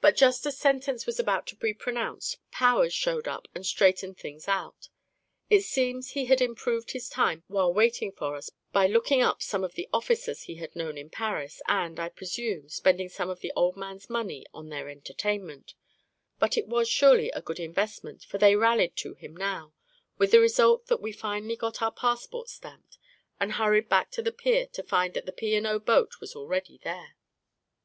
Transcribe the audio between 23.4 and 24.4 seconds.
hurried back to the